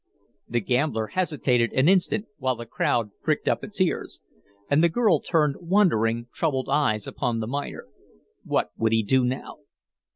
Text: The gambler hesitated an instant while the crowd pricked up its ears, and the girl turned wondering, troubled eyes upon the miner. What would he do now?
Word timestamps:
The 0.49 0.61
gambler 0.61 1.09
hesitated 1.13 1.73
an 1.73 1.87
instant 1.87 2.25
while 2.39 2.55
the 2.55 2.65
crowd 2.65 3.11
pricked 3.21 3.47
up 3.47 3.63
its 3.63 3.79
ears, 3.79 4.19
and 4.67 4.83
the 4.83 4.89
girl 4.89 5.19
turned 5.19 5.57
wondering, 5.59 6.25
troubled 6.33 6.69
eyes 6.69 7.05
upon 7.05 7.39
the 7.39 7.45
miner. 7.45 7.85
What 8.43 8.71
would 8.79 8.93
he 8.93 9.03
do 9.03 9.23
now? 9.23 9.57